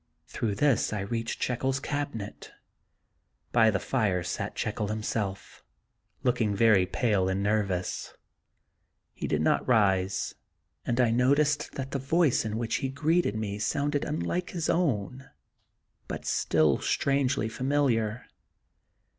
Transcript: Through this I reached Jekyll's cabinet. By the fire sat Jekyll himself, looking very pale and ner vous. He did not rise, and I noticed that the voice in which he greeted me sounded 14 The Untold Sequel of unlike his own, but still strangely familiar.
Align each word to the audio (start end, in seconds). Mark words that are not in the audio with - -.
Through 0.25 0.55
this 0.55 0.91
I 0.93 1.01
reached 1.01 1.39
Jekyll's 1.43 1.79
cabinet. 1.79 2.51
By 3.51 3.69
the 3.69 3.77
fire 3.77 4.23
sat 4.23 4.55
Jekyll 4.55 4.87
himself, 4.87 5.63
looking 6.23 6.55
very 6.55 6.87
pale 6.87 7.29
and 7.29 7.43
ner 7.43 7.63
vous. 7.63 8.11
He 9.13 9.27
did 9.27 9.41
not 9.43 9.67
rise, 9.67 10.33
and 10.87 10.99
I 10.99 11.11
noticed 11.11 11.73
that 11.73 11.91
the 11.91 11.99
voice 11.99 12.43
in 12.45 12.57
which 12.57 12.77
he 12.77 12.89
greeted 12.89 13.35
me 13.35 13.59
sounded 13.59 14.01
14 14.01 14.01
The 14.01 14.07
Untold 14.07 14.23
Sequel 14.23 14.23
of 14.23 14.23
unlike 14.23 14.49
his 14.49 14.69
own, 14.71 15.29
but 16.07 16.25
still 16.25 16.79
strangely 16.81 17.47
familiar. 17.47 18.25